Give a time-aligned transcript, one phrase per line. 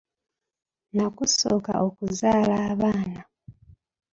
[0.95, 3.21] Nakusooka okuzaala abaana.